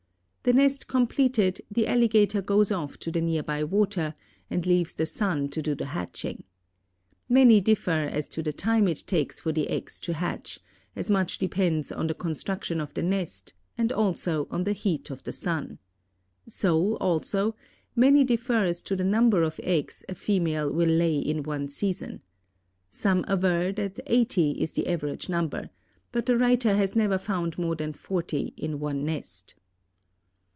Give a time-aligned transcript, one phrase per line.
[0.43, 4.15] The nest completed, the alligator goes off to the nearby water,
[4.49, 6.45] and leaves the sun to do the hatching.
[7.29, 10.59] Many differ as to the time it takes for the eggs to hatch,
[10.95, 15.21] as much depends on the construction of the nest, and also on the heat of
[15.21, 15.77] the sun.
[16.47, 17.55] So, also,
[17.95, 22.21] many differ as to the number of eggs a female will lay in one season.
[22.89, 25.69] Some aver that eighty is the average number,
[26.11, 29.53] but the writer has never found more than forty in one nest.